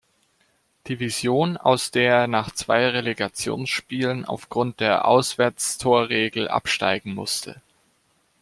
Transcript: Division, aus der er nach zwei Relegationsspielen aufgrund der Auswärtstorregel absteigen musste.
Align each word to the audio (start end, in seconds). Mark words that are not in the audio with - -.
Division, 0.87 1.57
aus 1.57 1.91
der 1.91 2.21
er 2.21 2.27
nach 2.27 2.49
zwei 2.53 2.87
Relegationsspielen 2.89 4.25
aufgrund 4.25 4.79
der 4.79 5.05
Auswärtstorregel 5.05 6.47
absteigen 6.49 7.13
musste. 7.13 7.61